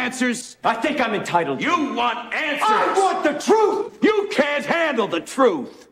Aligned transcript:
You 0.00 0.04
want 0.04 0.14
answers? 0.14 0.56
I 0.64 0.74
think 0.76 0.98
I'm 0.98 1.12
entitled. 1.12 1.60
You 1.60 1.92
want 1.92 2.32
answers? 2.32 2.62
I 2.66 2.94
want 2.96 3.22
the 3.22 3.38
truth! 3.38 3.98
You 4.00 4.30
can't 4.32 4.64
handle 4.64 5.06
the 5.06 5.20
truth. 5.20 5.88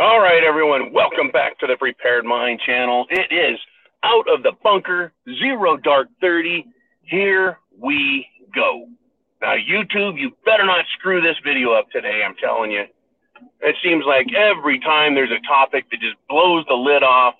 All 0.00 0.18
right, 0.18 0.42
everyone, 0.42 0.92
welcome 0.92 1.30
back 1.30 1.60
to 1.60 1.68
the 1.68 1.76
Prepared 1.76 2.24
Mind 2.24 2.58
channel. 2.66 3.06
It 3.08 3.32
is 3.32 3.56
out 4.02 4.28
of 4.28 4.42
the 4.42 4.50
bunker, 4.64 5.12
zero 5.38 5.76
dark 5.76 6.08
30. 6.20 6.66
Here 7.02 7.60
we 7.78 8.26
go. 8.52 8.88
Now, 9.40 9.54
YouTube, 9.54 10.18
you 10.18 10.32
better 10.44 10.66
not 10.66 10.86
screw 10.98 11.20
this 11.20 11.36
video 11.44 11.72
up 11.72 11.88
today, 11.92 12.22
I'm 12.26 12.34
telling 12.34 12.72
you. 12.72 12.84
It 13.60 13.76
seems 13.80 14.04
like 14.04 14.26
every 14.34 14.80
time 14.80 15.14
there's 15.14 15.30
a 15.30 15.46
topic 15.46 15.88
that 15.92 16.00
just 16.00 16.16
blows 16.28 16.64
the 16.66 16.74
lid 16.74 17.04
off, 17.04 17.36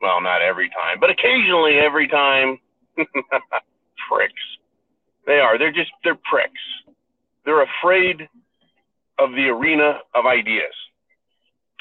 well, 0.00 0.20
not 0.20 0.42
every 0.42 0.68
time, 0.68 1.00
but 1.00 1.10
occasionally 1.10 1.78
every 1.78 2.06
time, 2.06 2.60
pricks. 4.08 4.32
They 5.26 5.38
are. 5.40 5.58
They're 5.58 5.72
just, 5.72 5.90
they're 6.02 6.18
pricks. 6.30 6.60
They're 7.44 7.62
afraid 7.62 8.28
of 9.18 9.30
the 9.32 9.48
arena 9.48 10.00
of 10.14 10.26
ideas. 10.26 10.72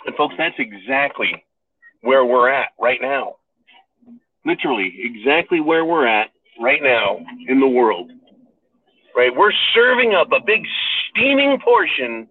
And 0.06 0.16
folks, 0.16 0.36
that's 0.38 0.56
exactly 0.60 1.46
where 2.02 2.26
we're 2.26 2.50
at 2.50 2.70
right 2.80 3.00
now. 3.02 3.36
Literally, 4.46 4.94
exactly 5.00 5.62
where 5.62 5.86
we're 5.86 6.08
at 6.08 6.32
right 6.62 6.82
now 6.84 7.20
in 7.48 7.60
the 7.60 7.68
world. 7.68 8.12
Right? 9.16 9.34
We're 9.36 9.54
serving 9.74 10.14
up 10.14 10.32
a 10.32 10.40
big 10.46 10.64
steaming 11.10 11.60
portion 11.64 12.28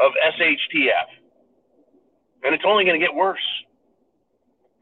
of 0.00 0.12
SHTF. 0.38 1.08
And 2.44 2.54
it's 2.54 2.64
only 2.66 2.84
going 2.84 3.00
to 3.00 3.04
get 3.04 3.14
worse. 3.14 3.38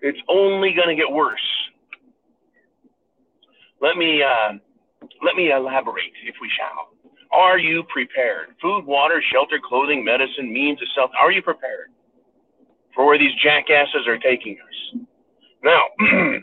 It's 0.00 0.18
only 0.28 0.72
going 0.72 0.88
to 0.88 0.94
get 0.94 1.10
worse. 1.10 1.40
Let 3.80 3.96
me 3.96 4.22
uh, 4.22 4.52
let 5.22 5.36
me 5.36 5.52
elaborate, 5.52 6.12
if 6.24 6.36
we 6.40 6.50
shall. 6.56 6.88
Are 7.32 7.58
you 7.58 7.82
prepared? 7.84 8.48
Food, 8.62 8.86
water, 8.86 9.22
shelter, 9.32 9.58
clothing, 9.62 10.04
medicine, 10.04 10.52
means 10.52 10.80
of 10.80 10.88
self. 10.94 11.10
Are 11.20 11.30
you 11.30 11.42
prepared 11.42 11.90
for 12.94 13.06
where 13.06 13.18
these 13.18 13.34
jackasses 13.42 14.06
are 14.06 14.18
taking 14.18 14.56
us? 14.60 15.00
Now, 15.62 15.82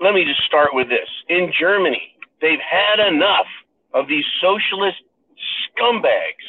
let 0.00 0.14
me 0.14 0.24
just 0.24 0.42
start 0.46 0.70
with 0.72 0.88
this. 0.88 1.08
In 1.28 1.52
Germany, 1.58 2.16
they've 2.40 2.60
had 2.60 3.00
enough 3.00 3.46
of 3.94 4.06
these 4.08 4.24
socialist 4.40 4.98
scumbags. 5.66 6.46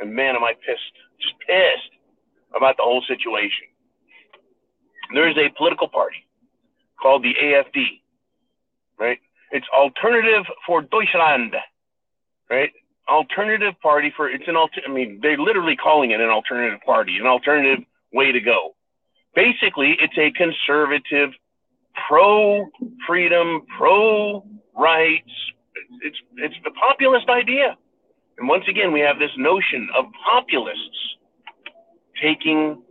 And 0.00 0.12
man, 0.12 0.34
am 0.36 0.44
I 0.44 0.52
pissed, 0.54 0.92
just 1.22 1.34
pissed 1.46 1.94
about 2.56 2.76
the 2.76 2.82
whole 2.82 3.02
situation. 3.06 3.68
There 5.14 5.28
is 5.28 5.36
a 5.36 5.54
political 5.56 5.88
party 5.88 6.26
called 7.00 7.22
the 7.22 7.34
AFD, 7.40 8.00
right? 8.98 9.18
It's 9.50 9.66
Alternative 9.72 10.44
for 10.66 10.82
Deutschland, 10.82 11.54
right? 12.50 12.70
Alternative 13.08 13.74
party 13.82 14.12
for 14.16 14.28
it's 14.28 14.48
an 14.48 14.56
alter. 14.56 14.80
I 14.86 14.90
mean, 14.90 15.20
they're 15.22 15.38
literally 15.38 15.76
calling 15.76 16.10
it 16.10 16.20
an 16.20 16.30
alternative 16.30 16.80
party, 16.84 17.18
an 17.18 17.26
alternative 17.26 17.84
way 18.12 18.32
to 18.32 18.40
go. 18.40 18.74
Basically, 19.34 19.96
it's 20.00 20.16
a 20.16 20.30
conservative, 20.32 21.30
pro 22.08 22.66
freedom, 23.06 23.62
pro 23.76 24.44
rights. 24.76 25.30
It's 26.02 26.16
it's 26.38 26.54
the 26.64 26.70
populist 26.70 27.28
idea, 27.28 27.76
and 28.38 28.48
once 28.48 28.64
again, 28.68 28.90
we 28.90 29.00
have 29.00 29.18
this 29.18 29.32
notion 29.36 29.88
of 29.94 30.06
populists 30.24 31.16
taking 32.22 32.82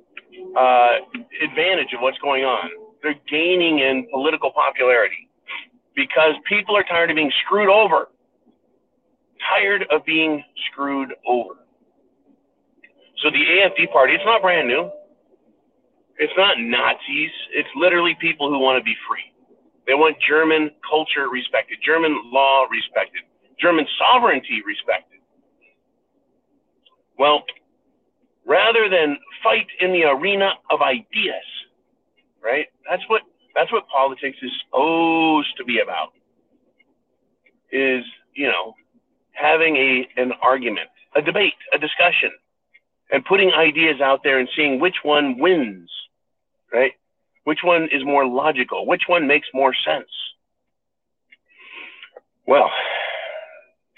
uh, 0.56 0.98
advantage 1.44 1.94
of 1.96 2.02
what's 2.02 2.20
going 2.20 2.44
on. 2.44 2.70
They're 3.02 3.20
gaining 3.30 3.80
in 3.80 4.08
political 4.12 4.52
popularity 4.52 5.28
because 5.96 6.36
people 6.48 6.76
are 6.76 6.84
tired 6.84 7.10
of 7.10 7.16
being 7.16 7.32
screwed 7.46 7.70
over. 7.70 8.08
Tired 9.50 9.86
of 9.92 10.06
being 10.06 10.44
screwed 10.72 11.14
over. 11.28 11.56
So 13.22 13.30
the 13.30 13.38
AFD 13.38 13.92
party, 13.92 14.14
it's 14.14 14.26
not 14.26 14.42
brand 14.42 14.68
new. 14.68 14.90
It's 16.18 16.34
not 16.38 16.60
Nazis. 16.60 17.32
It's 17.54 17.70
literally 17.76 18.16
people 18.20 18.50
who 18.50 18.60
want 18.60 18.80
to 18.80 18.84
be 18.84 18.96
free. 19.08 19.34
They 19.86 19.94
want 19.94 20.16
German 20.28 20.72
culture 20.88 21.30
respected, 21.30 21.80
German 21.86 22.32
law 22.32 22.66
respected, 22.72 23.24
German 23.60 23.86
sovereignty 24.00 24.62
respected. 24.66 25.20
Well, 27.18 27.44
rather 28.46 28.90
than 28.90 29.18
fight 29.44 29.68
in 29.80 29.92
the 29.92 30.04
arena 30.04 30.52
of 30.70 30.82
ideas, 30.82 31.44
right? 32.42 32.68
That's 32.90 33.04
what 33.08 33.22
that's 33.56 33.72
what 33.72 33.88
politics 33.88 34.38
is 34.42 34.52
supposed 34.66 35.56
to 35.58 35.64
be 35.64 35.80
about. 35.80 36.14
Is 37.72 38.04
you 38.34 38.48
know 38.48 38.76
having 39.32 39.76
a 39.76 40.08
an 40.18 40.32
argument, 40.42 40.90
a 41.16 41.22
debate, 41.22 41.54
a 41.74 41.78
discussion, 41.78 42.32
and 43.12 43.26
putting 43.26 43.52
ideas 43.52 44.02
out 44.02 44.22
there 44.24 44.40
and 44.40 44.50
seeing 44.56 44.80
which 44.80 44.98
one 45.04 45.40
wins, 45.40 45.90
right? 46.72 46.94
Which 47.44 47.60
one 47.64 47.90
is 47.92 48.04
more 48.06 48.26
logical? 48.26 48.86
Which 48.86 49.04
one 49.08 49.28
makes 49.28 49.48
more 49.54 49.74
sense? 49.86 50.10
Well, 52.48 52.70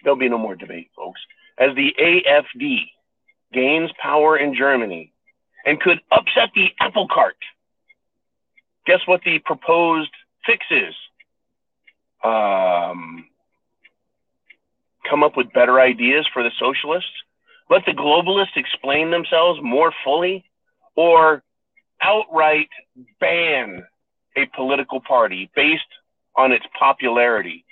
there'll 0.04 0.18
be 0.18 0.30
no 0.30 0.38
more 0.38 0.56
debate, 0.56 0.90
folks. 0.96 1.22
As 1.58 1.76
the 1.76 1.94
AFD 2.00 2.86
gains 3.54 3.92
power 4.02 4.38
in 4.38 4.56
Germany 4.56 5.14
and 5.66 5.80
could 5.80 6.00
upset 6.12 6.50
the 6.56 6.68
apple 6.80 7.08
cart. 7.12 7.38
Guess 8.85 9.01
what 9.06 9.22
the 9.23 9.40
proposed 9.40 10.12
fix 10.46 10.66
is? 10.69 10.94
Um, 12.23 13.28
come 15.09 15.23
up 15.23 15.38
with 15.38 15.53
better 15.53 15.79
ideas 15.79 16.28
for 16.34 16.44
the 16.44 16.51
socialists? 16.59 17.09
Let 17.69 17.85
the 17.85 17.94
globalists 17.94 18.56
explain 18.56 19.12
themselves 19.12 19.59
more 19.62 19.91
fully? 20.03 20.45
Or 20.95 21.44
outright 22.01 22.69
ban 23.19 23.84
a 24.38 24.45
political 24.56 25.01
party 25.01 25.50
based 25.56 25.84
on 26.35 26.51
its 26.51 26.66
popularity? 26.78 27.66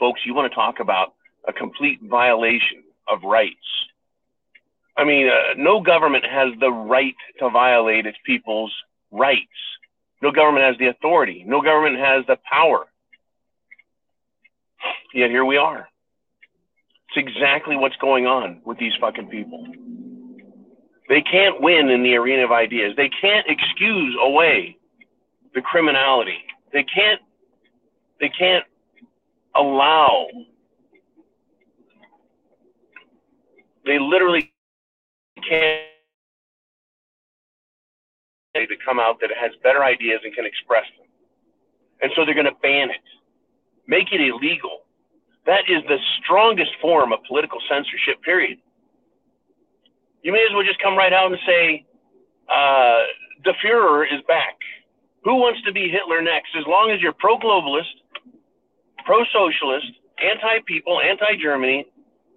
Folks, 0.00 0.20
you 0.24 0.34
want 0.34 0.50
to 0.50 0.54
talk 0.54 0.80
about 0.80 1.14
a 1.46 1.52
complete 1.52 2.00
violation 2.02 2.82
of 3.08 3.22
rights 3.22 3.56
I 4.96 5.04
mean, 5.04 5.28
uh, 5.28 5.54
no 5.56 5.80
government 5.80 6.24
has 6.24 6.48
the 6.58 6.70
right 6.70 7.14
to 7.38 7.50
violate 7.50 8.06
its 8.06 8.16
people's 8.24 8.72
rights. 9.16 9.42
No 10.22 10.30
government 10.30 10.64
has 10.64 10.76
the 10.78 10.86
authority. 10.88 11.44
No 11.46 11.60
government 11.60 11.98
has 11.98 12.24
the 12.26 12.38
power. 12.50 12.86
Yet 15.14 15.30
here 15.30 15.44
we 15.44 15.56
are. 15.56 15.88
It's 17.08 17.28
exactly 17.28 17.76
what's 17.76 17.96
going 17.96 18.26
on 18.26 18.60
with 18.64 18.78
these 18.78 18.92
fucking 19.00 19.28
people. 19.28 19.66
They 21.08 21.22
can't 21.22 21.60
win 21.60 21.88
in 21.88 22.02
the 22.02 22.14
arena 22.16 22.44
of 22.44 22.52
ideas. 22.52 22.94
They 22.96 23.10
can't 23.20 23.46
excuse 23.48 24.16
away 24.20 24.76
the 25.54 25.62
criminality. 25.62 26.38
They 26.72 26.84
can't 26.84 27.20
they 28.20 28.28
can't 28.28 28.64
allow 29.54 30.26
they 33.84 33.98
literally 33.98 34.52
to 38.66 38.76
come 38.84 38.98
out 38.98 39.20
that 39.20 39.30
it 39.30 39.36
has 39.40 39.52
better 39.62 39.84
ideas 39.84 40.20
and 40.24 40.34
can 40.34 40.46
express 40.46 40.84
them. 40.98 41.06
And 42.02 42.12
so 42.14 42.24
they're 42.24 42.34
going 42.34 42.46
to 42.46 42.60
ban 42.62 42.90
it, 42.90 43.06
make 43.86 44.12
it 44.12 44.20
illegal. 44.20 44.84
That 45.46 45.68
is 45.68 45.82
the 45.88 45.98
strongest 46.22 46.72
form 46.80 47.12
of 47.12 47.20
political 47.26 47.58
censorship, 47.68 48.20
period. 48.22 48.58
You 50.22 50.32
may 50.32 50.42
as 50.42 50.52
well 50.52 50.64
just 50.64 50.80
come 50.82 50.96
right 50.96 51.12
out 51.12 51.30
and 51.30 51.40
say, 51.46 51.86
uh, 52.48 53.02
the 53.44 53.54
Fuhrer 53.64 54.04
is 54.04 54.20
back. 54.26 54.58
Who 55.24 55.36
wants 55.36 55.62
to 55.62 55.72
be 55.72 55.88
Hitler 55.88 56.20
next? 56.22 56.50
As 56.58 56.64
long 56.66 56.90
as 56.90 57.00
you're 57.00 57.12
pro 57.12 57.38
globalist, 57.38 57.94
pro 59.04 59.24
socialist, 59.32 59.86
anti 60.22 60.60
people, 60.66 61.00
anti 61.00 61.36
Germany, 61.40 61.86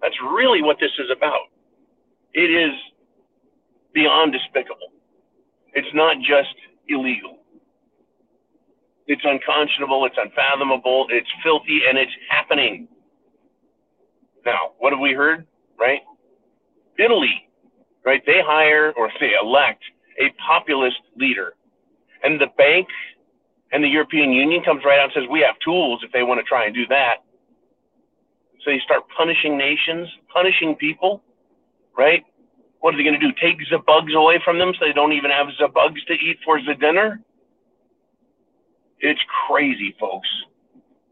that's 0.00 0.16
really 0.22 0.62
what 0.62 0.78
this 0.80 0.90
is 0.98 1.10
about. 1.10 1.50
It 2.32 2.50
is 2.50 2.72
beyond 3.92 4.32
despicable. 4.32 4.92
It's 5.74 5.88
not 5.94 6.16
just 6.18 6.54
illegal. 6.88 7.38
It's 9.06 9.22
unconscionable, 9.24 10.04
it's 10.06 10.16
unfathomable, 10.18 11.06
it's 11.10 11.28
filthy, 11.42 11.80
and 11.88 11.98
it's 11.98 12.12
happening. 12.28 12.88
Now, 14.46 14.72
what 14.78 14.92
have 14.92 15.00
we 15.00 15.12
heard, 15.12 15.46
right? 15.78 16.00
Italy, 16.98 17.48
right? 18.04 18.22
They 18.26 18.40
hire 18.44 18.92
or 18.96 19.10
they 19.18 19.32
elect 19.42 19.82
a 20.20 20.32
populist 20.46 20.98
leader. 21.16 21.54
And 22.22 22.40
the 22.40 22.48
bank 22.56 22.86
and 23.72 23.82
the 23.82 23.88
European 23.88 24.32
Union 24.32 24.62
comes 24.62 24.82
right 24.84 24.98
out 24.98 25.04
and 25.04 25.12
says, 25.14 25.24
we 25.30 25.40
have 25.40 25.56
tools 25.64 26.02
if 26.04 26.12
they 26.12 26.22
want 26.22 26.38
to 26.38 26.44
try 26.44 26.66
and 26.66 26.74
do 26.74 26.86
that. 26.88 27.16
So 28.64 28.70
you 28.70 28.80
start 28.80 29.02
punishing 29.16 29.56
nations, 29.56 30.08
punishing 30.32 30.76
people, 30.76 31.22
right? 31.96 32.24
What 32.80 32.94
are 32.94 32.96
they 32.96 33.04
going 33.04 33.18
to 33.18 33.20
do? 33.20 33.32
Take 33.40 33.58
the 33.70 33.78
bugs 33.86 34.12
away 34.14 34.40
from 34.44 34.58
them 34.58 34.72
so 34.78 34.86
they 34.86 34.92
don't 34.92 35.12
even 35.12 35.30
have 35.30 35.46
the 35.58 35.68
bugs 35.68 36.02
to 36.06 36.14
eat 36.14 36.38
for 36.44 36.60
the 36.60 36.74
dinner? 36.74 37.20
It's 39.00 39.20
crazy, 39.46 39.94
folks, 39.98 40.28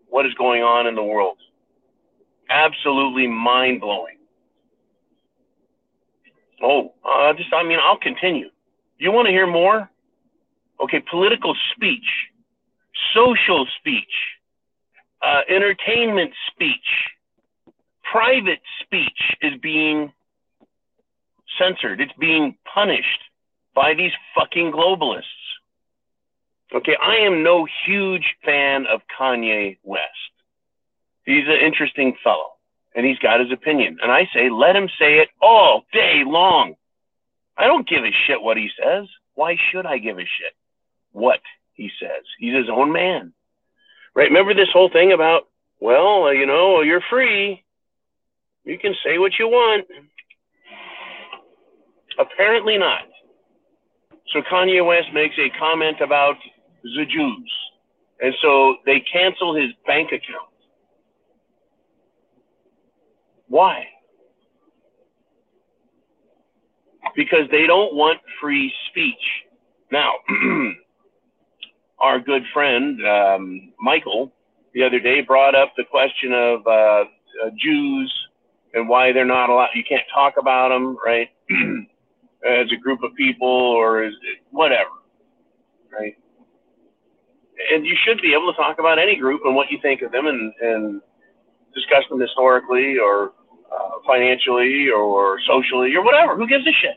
what 0.08 0.26
is 0.26 0.34
going 0.34 0.62
on 0.62 0.86
in 0.86 0.94
the 0.94 1.02
world. 1.02 1.38
Absolutely 2.50 3.26
mind 3.26 3.80
blowing. 3.80 4.16
Oh, 6.62 6.92
uh, 7.04 7.32
just, 7.34 7.52
I 7.54 7.62
mean, 7.62 7.78
I'll 7.82 7.98
continue. 7.98 8.50
You 8.98 9.12
want 9.12 9.26
to 9.26 9.32
hear 9.32 9.46
more? 9.46 9.88
Okay, 10.82 11.02
political 11.10 11.54
speech, 11.74 12.06
social 13.14 13.66
speech, 13.78 14.04
uh, 15.22 15.40
entertainment 15.48 16.32
speech, 16.50 16.76
private 18.10 18.60
speech 18.82 19.36
is 19.42 19.52
being 19.60 20.12
censored. 21.58 22.00
It's 22.00 22.12
being 22.18 22.56
punished 22.72 23.22
by 23.74 23.94
these 23.94 24.12
fucking 24.34 24.72
globalists. 24.72 25.22
Okay, 26.74 26.96
I 27.00 27.16
am 27.16 27.42
no 27.42 27.66
huge 27.86 28.34
fan 28.44 28.86
of 28.86 29.00
Kanye 29.18 29.78
West. 29.82 30.02
He's 31.24 31.46
an 31.46 31.64
interesting 31.64 32.16
fellow 32.22 32.52
and 32.94 33.06
he's 33.06 33.18
got 33.18 33.40
his 33.40 33.52
opinion. 33.52 33.98
And 34.02 34.10
I 34.10 34.28
say, 34.34 34.50
let 34.50 34.76
him 34.76 34.88
say 34.98 35.18
it 35.18 35.28
all 35.40 35.84
day 35.92 36.22
long. 36.26 36.74
I 37.56 37.66
don't 37.66 37.88
give 37.88 38.04
a 38.04 38.10
shit 38.26 38.42
what 38.42 38.56
he 38.56 38.70
says. 38.82 39.06
Why 39.34 39.56
should 39.70 39.86
I 39.86 39.98
give 39.98 40.18
a 40.18 40.22
shit 40.22 40.54
what 41.12 41.40
he 41.74 41.90
says? 42.00 42.24
He's 42.38 42.54
his 42.54 42.68
own 42.68 42.92
man. 42.92 43.32
Right? 44.14 44.28
Remember 44.28 44.54
this 44.54 44.70
whole 44.72 44.90
thing 44.90 45.12
about, 45.12 45.48
well, 45.80 46.32
you 46.34 46.46
know, 46.46 46.80
you're 46.80 47.02
free. 47.08 47.62
You 48.64 48.78
can 48.78 48.94
say 49.04 49.18
what 49.18 49.38
you 49.38 49.48
want. 49.48 49.86
Apparently 52.18 52.78
not. 52.78 53.02
So 54.32 54.42
Kanye 54.42 54.84
West 54.84 55.08
makes 55.14 55.36
a 55.38 55.48
comment 55.58 56.00
about 56.00 56.36
the 56.82 57.04
Jews. 57.06 57.52
And 58.20 58.34
so 58.42 58.76
they 58.84 59.00
cancel 59.00 59.54
his 59.54 59.70
bank 59.86 60.08
account. 60.08 60.48
Why? 63.46 63.86
Because 67.16 67.48
they 67.50 67.66
don't 67.66 67.94
want 67.94 68.18
free 68.40 68.72
speech. 68.90 69.14
Now, 69.90 70.12
our 71.98 72.20
good 72.20 72.42
friend 72.52 72.98
um, 73.06 73.72
Michael 73.80 74.32
the 74.74 74.82
other 74.82 75.00
day 75.00 75.22
brought 75.22 75.54
up 75.54 75.72
the 75.76 75.84
question 75.84 76.32
of 76.32 76.66
uh, 76.66 76.70
uh, 76.70 77.50
Jews 77.58 78.12
and 78.74 78.88
why 78.88 79.12
they're 79.12 79.24
not 79.24 79.48
allowed. 79.48 79.70
You 79.74 79.84
can't 79.88 80.04
talk 80.12 80.34
about 80.38 80.68
them, 80.68 80.98
right? 81.04 81.28
as 82.46 82.66
a 82.72 82.76
group 82.76 83.02
of 83.02 83.14
people 83.14 83.48
or 83.48 84.04
as 84.04 84.12
whatever, 84.50 84.90
right? 85.92 86.16
And 87.72 87.84
you 87.84 87.96
should 88.06 88.22
be 88.22 88.32
able 88.32 88.52
to 88.52 88.56
talk 88.56 88.78
about 88.78 88.98
any 88.98 89.16
group 89.16 89.42
and 89.44 89.56
what 89.56 89.70
you 89.70 89.78
think 89.82 90.02
of 90.02 90.12
them 90.12 90.26
and, 90.26 90.52
and 90.60 91.00
discuss 91.74 92.04
them 92.08 92.20
historically 92.20 92.98
or 92.98 93.32
uh, 93.72 93.98
financially 94.06 94.88
or 94.90 95.38
socially 95.46 95.94
or 95.94 96.04
whatever. 96.04 96.36
Who 96.36 96.46
gives 96.46 96.66
a 96.66 96.72
shit? 96.80 96.96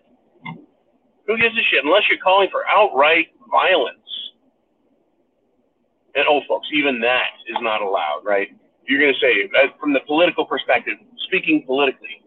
Who 1.28 1.38
gives 1.38 1.56
a 1.56 1.64
shit? 1.72 1.84
Unless 1.84 2.04
you're 2.10 2.20
calling 2.24 2.50
for 2.52 2.64
outright 2.68 3.28
violence. 3.50 3.98
And 6.14 6.26
oh, 6.28 6.42
folks, 6.48 6.68
even 6.74 7.00
that 7.02 7.32
is 7.48 7.58
not 7.62 7.82
allowed, 7.82 8.22
right? 8.24 8.50
You're 8.86 9.00
going 9.00 9.14
to 9.14 9.20
say, 9.20 9.50
from 9.80 9.94
the 9.94 10.02
political 10.06 10.46
perspective, 10.46 10.96
speaking 11.28 11.64
politically, 11.66 12.21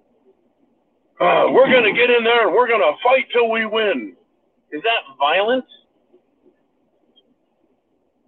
uh, 1.25 1.51
we're 1.51 1.71
going 1.71 1.85
to 1.85 1.93
get 1.93 2.11
in 2.11 2.25
there 2.25 2.47
and 2.47 2.55
we're 2.55 2.69
going 2.69 2.81
to 2.81 2.93
fight 3.03 3.27
till 3.33 3.51
we 3.51 3.67
win. 3.67 4.15
Is 4.71 4.83
that 4.83 5.01
violence? 5.19 5.67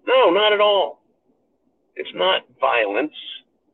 No, 0.07 0.31
not 0.31 0.53
at 0.53 0.61
all. 0.61 1.03
It's 1.97 2.11
not 2.15 2.43
violence. 2.61 3.13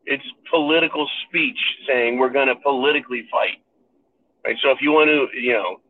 It's 0.07 0.25
political 0.51 1.09
speech 1.29 1.59
saying 1.87 2.19
we're 2.19 2.31
going 2.31 2.49
to 2.49 2.57
politically 2.57 3.27
fight. 3.31 3.63
Right? 4.45 4.57
So 4.63 4.71
if 4.71 4.79
you 4.81 4.93
want 4.93 5.09
to, 5.09 5.39
you 5.39 5.53
know, 5.53 5.81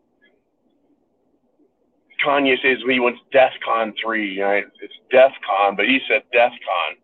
Kanye 2.25 2.57
says 2.63 2.79
he 2.89 3.01
wants 3.01 3.21
DEFCON 3.33 3.95
3. 4.03 4.43
Right? 4.43 4.65
It's 4.81 4.95
DEFCON, 5.13 5.77
but 5.77 5.87
he 5.87 6.01
said 6.09 6.23
DEFCON. 6.35 6.99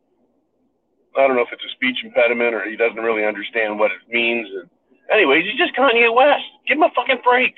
I 1.17 1.27
don't 1.27 1.37
know 1.37 1.43
if 1.43 1.53
it's 1.53 1.65
a 1.65 1.75
speech 1.75 2.05
impediment 2.05 2.55
or 2.55 2.65
he 2.65 2.77
doesn't 2.77 3.03
really 3.03 3.25
understand 3.25 3.79
what 3.79 3.91
it 3.91 3.99
means. 4.09 4.47
And 4.55 4.71
anyways, 5.13 5.45
he's 5.45 5.59
just 5.59 5.77
Kanye 5.77 6.15
West. 6.15 6.45
Give 6.67 6.77
him 6.77 6.85
a 6.85 6.91
fucking 6.95 7.23
break. 7.25 7.55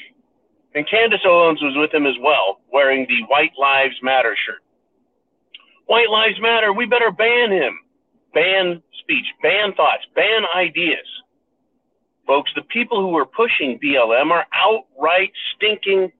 And 0.74 0.88
Candace 0.88 1.20
Owens 1.24 1.60
was 1.62 1.74
with 1.76 1.92
him 1.92 2.06
as 2.06 2.14
well, 2.20 2.60
wearing 2.72 3.06
the 3.08 3.22
White 3.26 3.52
Lives 3.58 3.96
Matter 4.02 4.36
shirt. 4.46 4.62
White 5.86 6.10
Lives 6.10 6.40
Matter, 6.40 6.72
we 6.72 6.86
better 6.86 7.10
ban 7.10 7.50
him. 7.50 7.78
Ban 8.32 8.80
speech, 9.00 9.26
ban 9.42 9.72
thoughts, 9.74 10.04
ban 10.14 10.42
ideas. 10.54 11.06
Folks, 12.26 12.52
the 12.54 12.62
people 12.62 13.00
who 13.00 13.16
are 13.16 13.26
pushing 13.26 13.80
BLM 13.82 14.30
are 14.30 14.46
outright 14.54 15.32
stinking 15.56 16.12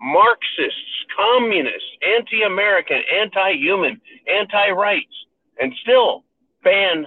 Marxists, 0.00 1.06
communists, 1.16 1.88
anti 2.02 2.42
American, 2.42 2.98
anti 3.20 3.52
human, 3.52 4.00
anti 4.26 4.70
rights, 4.70 5.14
and 5.58 5.72
still 5.82 6.24
ban 6.64 7.06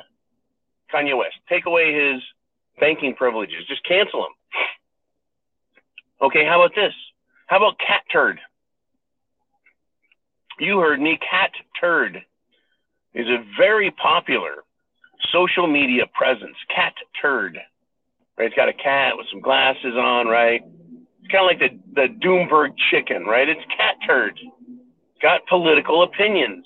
Kanye 0.92 1.18
West. 1.18 1.36
Take 1.48 1.66
away 1.66 1.94
his 1.94 2.22
banking 2.80 3.16
privileges. 3.16 3.66
Just 3.68 3.86
cancel 3.86 4.22
them. 4.22 4.32
Okay, 6.22 6.46
how 6.46 6.62
about 6.62 6.76
this? 6.76 6.94
How 7.48 7.58
about 7.58 7.80
cat 7.80 8.04
turd? 8.12 8.40
You 10.60 10.80
heard 10.80 11.00
me, 11.00 11.18
cat 11.18 11.52
turd 11.80 12.22
is 13.14 13.28
a 13.28 13.44
very 13.58 13.92
popular 13.92 14.64
social 15.32 15.68
media 15.68 16.04
presence. 16.14 16.56
Cat 16.74 16.94
turd. 17.22 17.58
Right? 18.38 18.48
It's 18.48 18.56
got 18.56 18.70
a 18.70 18.74
cat 18.74 19.18
with 19.18 19.28
some 19.32 19.42
glasses 19.42 19.96
on, 19.96 20.28
right? 20.28 20.62
It's 21.22 21.32
kind 21.32 21.44
of 21.44 21.48
like 21.48 21.60
the, 21.60 21.80
the 21.96 22.14
Doomberg 22.26 22.72
chicken, 22.92 23.24
right? 23.24 23.48
It's 23.48 23.62
cat 23.76 23.96
turd. 24.06 24.38
Got 25.22 25.46
political 25.48 26.04
opinions. 26.04 26.66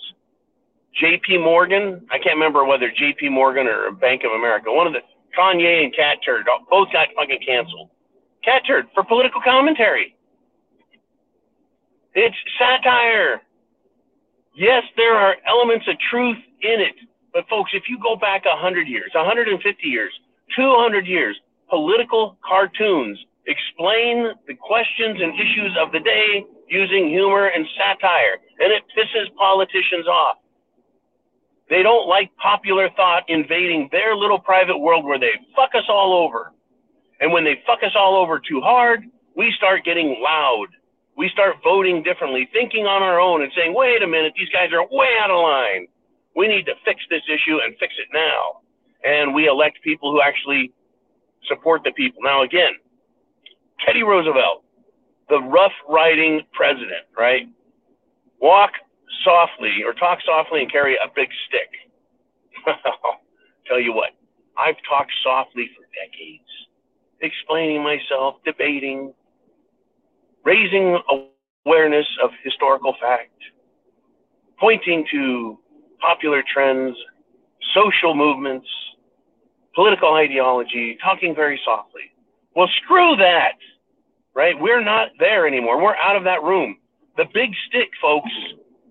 JP 1.01 1.43
Morgan, 1.43 2.05
I 2.11 2.17
can't 2.19 2.35
remember 2.35 2.65
whether 2.65 2.91
JP 2.91 3.31
Morgan 3.31 3.67
or 3.67 3.91
Bank 3.91 4.23
of 4.23 4.31
America, 4.31 4.71
one 4.71 4.85
of 4.85 4.93
the 4.93 4.99
Kanye 5.37 5.83
and 5.83 5.95
Cat 5.95 6.17
Turd 6.25 6.45
both 6.69 6.91
got 6.91 7.07
fucking 7.15 7.39
canceled. 7.45 7.89
Cat 8.43 8.63
Turd 8.67 8.87
for 8.93 9.03
political 9.03 9.41
commentary. 9.41 10.15
It's 12.13 12.35
satire. 12.59 13.41
Yes, 14.55 14.83
there 14.97 15.15
are 15.15 15.35
elements 15.47 15.87
of 15.87 15.95
truth 16.11 16.37
in 16.61 16.79
it. 16.79 16.95
But 17.33 17.47
folks, 17.49 17.71
if 17.73 17.83
you 17.89 17.97
go 17.99 18.15
back 18.15 18.45
100 18.45 18.87
years, 18.87 19.11
150 19.15 19.87
years, 19.87 20.13
200 20.55 21.07
years, 21.07 21.35
political 21.69 22.37
cartoons 22.45 23.17
explain 23.47 24.31
the 24.47 24.53
questions 24.53 25.19
and 25.19 25.33
issues 25.33 25.75
of 25.79 25.91
the 25.91 25.99
day 25.99 26.45
using 26.69 27.09
humor 27.09 27.47
and 27.47 27.65
satire, 27.75 28.37
and 28.59 28.71
it 28.71 28.83
pisses 28.95 29.33
politicians 29.35 30.07
off. 30.07 30.37
They 31.73 31.81
don't 31.81 32.07
like 32.07 32.29
popular 32.37 32.89
thought 32.95 33.23
invading 33.27 33.89
their 33.91 34.15
little 34.15 34.37
private 34.37 34.77
world 34.77 35.03
where 35.03 35.17
they 35.17 35.33
fuck 35.55 35.73
us 35.73 35.89
all 35.89 36.13
over. 36.13 36.53
And 37.19 37.33
when 37.33 37.43
they 37.43 37.63
fuck 37.65 37.81
us 37.81 37.93
all 37.97 38.15
over 38.15 38.37
too 38.39 38.61
hard, 38.61 39.01
we 39.35 39.51
start 39.57 39.83
getting 39.83 40.21
loud 40.21 40.67
we 41.15 41.29
start 41.29 41.57
voting 41.63 42.01
differently, 42.03 42.49
thinking 42.51 42.85
on 42.85 43.03
our 43.03 43.19
own 43.19 43.43
and 43.43 43.51
saying, 43.55 43.73
wait 43.73 44.01
a 44.01 44.07
minute, 44.07 44.33
these 44.37 44.49
guys 44.49 44.71
are 44.73 44.85
way 44.89 45.09
out 45.19 45.29
of 45.29 45.41
line. 45.41 45.87
We 46.35 46.47
need 46.47 46.65
to 46.65 46.73
fix 46.83 47.01
this 47.09 47.21
issue 47.29 47.59
and 47.63 47.75
fix 47.79 47.93
it 47.99 48.07
now. 48.11 48.61
And 49.03 49.33
we 49.33 49.47
elect 49.47 49.81
people 49.83 50.11
who 50.11 50.21
actually 50.21 50.71
support 51.47 51.83
the 51.83 51.91
people. 51.91 52.21
Now, 52.23 52.41
again, 52.41 52.73
Teddy 53.85 54.01
Roosevelt, 54.01 54.63
the 55.29 55.41
rough 55.41 55.73
riding 55.87 56.41
president, 56.53 57.05
right? 57.17 57.47
Walk 58.39 58.71
softly 59.23 59.83
or 59.85 59.93
talk 59.93 60.19
softly 60.25 60.61
and 60.61 60.71
carry 60.71 60.95
a 60.95 61.07
big 61.15 61.29
stick. 61.47 61.69
Tell 63.67 63.79
you 63.79 63.93
what, 63.93 64.11
I've 64.57 64.75
talked 64.87 65.11
softly 65.23 65.69
for 65.75 65.83
decades, 65.95 66.49
explaining 67.21 67.83
myself, 67.83 68.35
debating, 68.45 69.13
raising 70.43 70.99
awareness 71.65 72.07
of 72.23 72.31
historical 72.43 72.95
fact, 73.01 73.31
pointing 74.59 75.05
to 75.11 75.59
popular 75.99 76.43
trends, 76.53 76.95
social 77.73 78.13
movements, 78.13 78.67
political 79.73 80.13
ideology, 80.13 80.97
talking 81.03 81.33
very 81.33 81.59
softly. 81.63 82.01
Well, 82.55 82.69
screw 82.83 83.15
that, 83.17 83.53
right? 84.35 84.59
We're 84.59 84.83
not 84.83 85.09
there 85.19 85.47
anymore. 85.47 85.81
We're 85.81 85.95
out 85.95 86.15
of 86.15 86.23
that 86.25 86.43
room. 86.43 86.77
The 87.17 87.25
big 87.33 87.51
stick, 87.67 87.89
folks, 88.01 88.29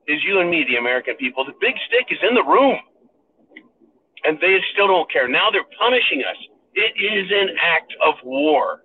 is 0.08 0.22
you 0.24 0.40
and 0.40 0.50
me, 0.50 0.64
the 0.68 0.76
American 0.76 1.16
people. 1.16 1.44
The 1.44 1.54
big 1.60 1.74
stick 1.86 2.06
is 2.10 2.18
in 2.28 2.34
the 2.34 2.42
room. 2.42 2.78
And 4.24 4.38
they 4.40 4.58
still 4.72 4.86
don't 4.86 5.10
care. 5.10 5.28
Now 5.28 5.50
they're 5.50 5.68
punishing 5.78 6.22
us. 6.28 6.36
It 6.74 6.94
is 6.96 7.30
an 7.30 7.56
act 7.60 7.92
of 8.04 8.14
war, 8.24 8.82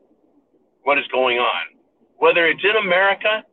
what 0.83 0.97
is 0.97 1.05
going 1.11 1.37
on 1.37 1.77
whether 2.17 2.45
it's 2.47 2.63
in 2.63 2.75
America 2.83 3.43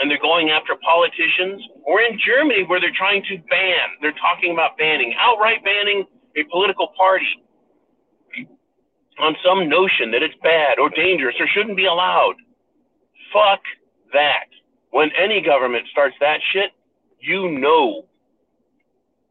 and 0.00 0.10
they're 0.10 0.20
going 0.20 0.50
after 0.50 0.74
politicians, 0.82 1.62
or 1.84 2.00
in 2.00 2.18
Germany 2.18 2.64
where 2.66 2.80
they're 2.80 2.96
trying 2.96 3.22
to 3.24 3.36
ban, 3.50 3.86
they're 4.00 4.16
talking 4.16 4.52
about 4.52 4.76
banning, 4.78 5.14
outright 5.18 5.62
banning 5.64 6.04
a 6.36 6.44
political 6.50 6.88
party 6.96 7.26
on 9.20 9.36
some 9.44 9.68
notion 9.68 10.10
that 10.10 10.22
it's 10.22 10.34
bad 10.42 10.78
or 10.78 10.88
dangerous 10.88 11.36
or 11.38 11.46
shouldn't 11.46 11.76
be 11.76 11.84
allowed. 11.84 12.34
Fuck 13.32 13.60
that. 14.14 14.48
When 14.92 15.10
any 15.18 15.40
government 15.40 15.86
starts 15.90 16.14
that 16.20 16.38
shit, 16.52 16.70
you 17.18 17.50
know, 17.50 18.04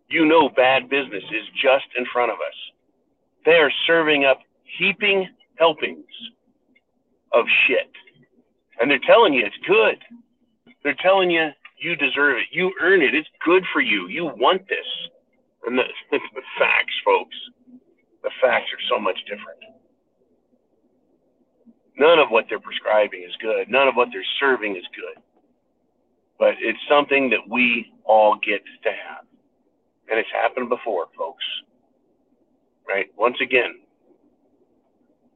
you 0.10 0.26
know 0.26 0.50
bad 0.50 0.90
business 0.90 1.24
is 1.32 1.48
just 1.54 1.86
in 1.96 2.06
front 2.12 2.32
of 2.32 2.38
us. 2.38 2.58
They 3.46 3.54
are 3.54 3.72
serving 3.86 4.26
up 4.26 4.40
heaping 4.78 5.30
helpings 5.58 6.06
of 7.32 7.46
shit. 7.68 7.92
And 8.80 8.90
they're 8.90 9.06
telling 9.06 9.34
you 9.34 9.46
it's 9.46 9.68
good. 9.68 10.02
They're 10.84 10.98
telling 11.02 11.30
you 11.30 11.50
you 11.78 11.96
deserve 11.96 12.38
it. 12.38 12.48
You 12.52 12.74
earn 12.82 13.04
it. 13.04 13.14
It's 13.14 13.30
good 13.46 13.64
for 13.72 13.82
you. 13.82 14.08
You 14.08 14.26
want 14.26 14.68
this. 14.68 14.88
And 15.68 15.78
the, 15.78 15.84
the 16.12 16.42
facts, 16.58 16.94
folks, 17.06 17.36
the 18.24 18.32
facts 18.42 18.70
are 18.74 18.86
so 18.90 19.00
much 19.00 19.20
different. 19.30 19.60
None 22.00 22.18
of 22.18 22.30
what 22.30 22.46
they're 22.50 22.60
prescribing 22.60 23.24
is 23.24 23.36
good. 23.40 23.70
None 23.70 23.88
of 23.88 23.96
what 23.96 24.10
they're 24.12 24.26
serving 24.40 24.76
is 24.76 24.86
good. 24.96 25.22
But 26.42 26.56
it's 26.60 26.80
something 26.90 27.30
that 27.30 27.48
we 27.48 27.94
all 28.04 28.36
get 28.44 28.64
to 28.82 28.90
have. 28.90 29.26
And 30.10 30.20
it's 30.20 30.32
happened 30.34 30.70
before, 30.70 31.06
folks. 31.16 31.44
Right? 32.88 33.12
Once 33.16 33.38
again, 33.44 33.76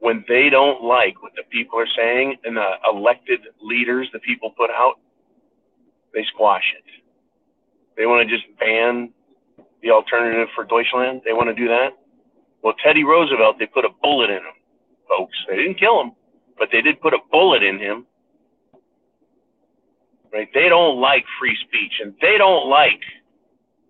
when 0.00 0.24
they 0.28 0.50
don't 0.50 0.82
like 0.82 1.22
what 1.22 1.30
the 1.36 1.44
people 1.48 1.78
are 1.78 1.86
saying 1.96 2.34
and 2.42 2.56
the 2.56 2.70
elected 2.92 3.38
leaders 3.62 4.08
the 4.12 4.18
people 4.18 4.50
put 4.50 4.68
out, 4.68 4.94
they 6.12 6.24
squash 6.34 6.74
it. 6.76 6.82
They 7.96 8.06
want 8.06 8.28
to 8.28 8.36
just 8.36 8.48
ban 8.58 9.12
the 9.82 9.92
alternative 9.92 10.48
for 10.56 10.64
Deutschland. 10.64 11.22
They 11.24 11.32
want 11.32 11.48
to 11.48 11.54
do 11.54 11.68
that. 11.68 11.90
Well, 12.64 12.74
Teddy 12.84 13.04
Roosevelt, 13.04 13.60
they 13.60 13.66
put 13.66 13.84
a 13.84 13.90
bullet 14.02 14.28
in 14.28 14.38
him, 14.38 14.56
folks. 15.08 15.36
They 15.48 15.54
didn't 15.54 15.78
kill 15.78 16.00
him, 16.00 16.12
but 16.58 16.70
they 16.72 16.82
did 16.82 17.00
put 17.00 17.14
a 17.14 17.18
bullet 17.30 17.62
in 17.62 17.78
him. 17.78 18.06
Right? 20.32 20.48
They 20.52 20.68
don't 20.68 21.00
like 21.00 21.24
free 21.38 21.56
speech 21.66 21.92
and 22.02 22.14
they 22.20 22.36
don't 22.38 22.68
like 22.68 23.00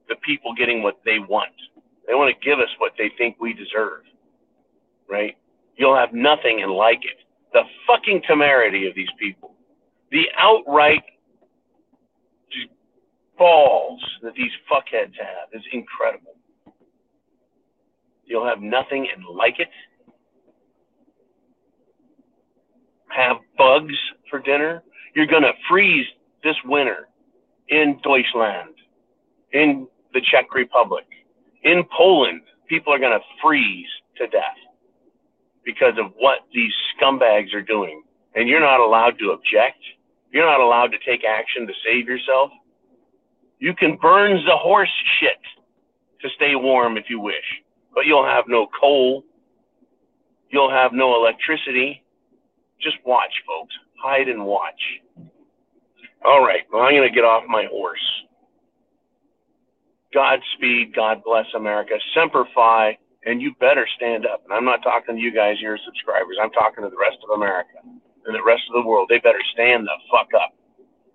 the 0.09 0.17
people 0.17 0.55
getting 0.55 0.83
what 0.83 1.01
they 1.05 1.19
want. 1.19 1.53
They 2.07 2.15
want 2.15 2.35
to 2.35 2.45
give 2.45 2.59
us 2.61 2.69
what 2.79 2.93
they 2.97 3.11
think 3.19 3.37
we 3.41 3.53
deserve. 3.53 4.03
Right? 5.09 5.37
You'll 5.77 5.97
have 5.97 6.13
nothing 6.13 6.63
and 6.63 6.73
like 6.73 7.05
it. 7.05 7.19
The 7.53 7.63
fucking 7.87 8.23
temerity 8.27 8.87
of 8.87 8.95
these 8.95 9.09
people. 9.19 9.55
The 10.11 10.27
outright 10.39 11.03
balls 13.39 14.03
that 14.23 14.35
these 14.35 14.51
fuckheads 14.71 15.15
have 15.19 15.49
is 15.53 15.63
incredible. 15.73 16.35
You'll 18.25 18.47
have 18.47 18.61
nothing 18.61 19.09
and 19.15 19.25
like 19.25 19.61
it. 19.61 19.69
Have 23.09 23.37
bugs 23.57 23.95
for 24.31 24.41
dinner. 24.41 24.83
You're 25.15 25.27
going 25.27 25.43
to 25.43 25.53
freeze 25.69 26.07
this 26.47 26.57
winter 26.65 27.09
in 27.69 27.99
Deutschland, 28.05 28.75
in 29.53 29.89
the 30.15 30.21
Czech 30.21 30.55
Republic, 30.55 31.05
in 31.65 31.83
Poland. 31.97 32.43
People 32.69 32.93
are 32.93 32.99
going 32.99 33.19
to 33.19 33.25
freeze 33.43 33.89
to 34.17 34.27
death 34.29 34.59
because 35.65 35.95
of 35.99 36.13
what 36.19 36.41
these 36.55 36.73
scumbags 36.95 37.53
are 37.53 37.63
doing. 37.63 38.03
And 38.35 38.49
you're 38.49 38.61
not 38.61 38.81
allowed 38.81 39.19
to 39.19 39.33
object. 39.33 39.83
You're 40.33 40.47
not 40.47 40.61
allowed 40.61 40.93
to 40.93 40.99
take 41.05 41.25
action 41.25 41.67
to 41.67 41.73
save 41.85 42.07
yourself. 42.07 42.51
You 43.59 43.75
can 43.75 43.97
burn 43.97 44.37
the 44.45 44.57
horse 44.57 44.91
shit 45.19 45.41
to 46.21 46.29
stay 46.37 46.55
warm 46.55 46.97
if 46.97 47.05
you 47.09 47.19
wish, 47.21 47.63
but 47.95 48.07
you'll 48.07 48.27
have 48.27 48.45
no 48.47 48.69
coal. 48.81 49.25
You'll 50.51 50.71
have 50.71 50.93
no 50.93 51.17
electricity. 51.17 52.05
Just 52.81 52.97
watch, 53.05 53.33
folks. 53.47 53.75
Hide 54.03 54.29
and 54.29 54.45
watch. 54.45 54.81
All 56.25 56.45
right. 56.45 56.63
Well, 56.73 56.83
I'm 56.83 56.95
going 56.95 57.09
to 57.09 57.15
get 57.15 57.25
off 57.25 57.45
my 57.49 57.67
horse. 57.71 58.03
Godspeed. 60.13 60.95
God 60.95 61.23
bless 61.25 61.47
America. 61.55 61.95
Semper 62.15 62.47
Fi. 62.55 62.99
And 63.25 63.43
you 63.43 63.55
better 63.59 63.87
stand 63.97 64.25
up. 64.25 64.43
And 64.45 64.53
I'm 64.53 64.65
not 64.65 64.83
talking 64.83 65.17
to 65.17 65.21
you 65.21 65.35
guys, 65.35 65.57
your 65.61 65.79
subscribers. 65.85 66.37
I'm 66.41 66.51
talking 66.51 66.85
to 66.85 66.91
the 66.91 66.97
rest 66.97 67.19
of 67.25 67.37
America 67.37 67.79
and 67.83 68.35
the 68.35 68.43
rest 68.43 68.63
of 68.69 68.83
the 68.83 68.89
world. 68.89 69.09
They 69.09 69.19
better 69.19 69.43
stand 69.53 69.87
the 69.87 69.97
fuck 70.11 70.29
up. 70.35 70.55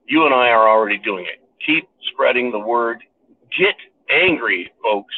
You 0.08 0.26
and 0.26 0.34
I 0.34 0.50
are 0.50 0.68
already 0.70 0.98
doing 0.98 1.26
it. 1.26 1.42
Keep 1.66 1.88
spreading 2.12 2.52
the 2.52 2.60
word. 2.60 3.02
Get 3.58 3.76
angry, 4.10 4.72
folks. 4.84 5.16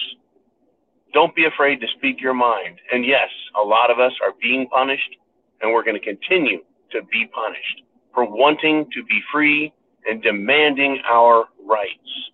Don't 1.13 1.35
be 1.35 1.45
afraid 1.45 1.81
to 1.81 1.87
speak 1.97 2.21
your 2.21 2.33
mind. 2.33 2.77
And 2.91 3.05
yes, 3.05 3.29
a 3.59 3.63
lot 3.63 3.89
of 3.89 3.99
us 3.99 4.13
are 4.23 4.33
being 4.41 4.67
punished, 4.67 5.15
and 5.61 5.71
we're 5.71 5.83
going 5.83 5.99
to 5.99 6.05
continue 6.05 6.59
to 6.91 7.01
be 7.11 7.27
punished 7.33 7.81
for 8.13 8.25
wanting 8.25 8.85
to 8.93 9.03
be 9.03 9.19
free 9.31 9.73
and 10.05 10.21
demanding 10.21 10.99
our 11.09 11.45
rights. 11.65 12.31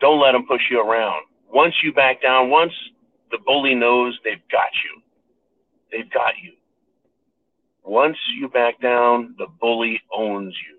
Don't 0.00 0.20
let 0.20 0.32
them 0.32 0.46
push 0.46 0.62
you 0.70 0.80
around. 0.80 1.22
Once 1.52 1.74
you 1.82 1.92
back 1.92 2.22
down, 2.22 2.50
once 2.50 2.72
the 3.30 3.38
bully 3.44 3.74
knows 3.74 4.18
they've 4.24 4.48
got 4.50 4.70
you, 4.84 5.02
they've 5.90 6.10
got 6.10 6.32
you. 6.42 6.52
Once 7.84 8.16
you 8.38 8.48
back 8.48 8.80
down, 8.80 9.34
the 9.38 9.46
bully 9.60 10.00
owns 10.12 10.54
you. 10.68 10.78